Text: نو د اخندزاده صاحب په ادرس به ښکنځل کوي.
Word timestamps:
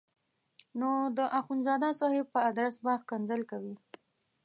نو 0.79 0.89
د 1.17 1.19
اخندزاده 1.39 1.89
صاحب 1.99 2.25
په 2.33 2.39
ادرس 2.49 2.75
به 2.83 2.93
ښکنځل 3.01 3.41
کوي. 3.51 3.75